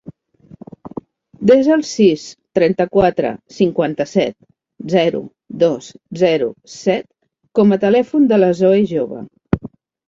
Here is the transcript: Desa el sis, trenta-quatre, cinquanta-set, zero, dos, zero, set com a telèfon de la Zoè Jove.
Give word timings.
Desa 1.49 1.75
el 1.75 1.83
sis, 1.89 2.23
trenta-quatre, 2.59 3.33
cinquanta-set, 3.59 4.35
zero, 4.97 5.23
dos, 5.69 5.93
zero, 6.25 6.53
set 6.81 7.09
com 7.61 7.79
a 7.79 7.83
telèfon 7.89 8.29
de 8.35 8.43
la 8.45 8.53
Zoè 8.65 8.85
Jove. 8.97 9.25